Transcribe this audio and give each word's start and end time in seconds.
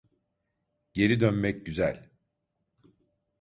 Geri 0.93 1.19
dönmek 1.19 1.65
güzel. 1.65 2.09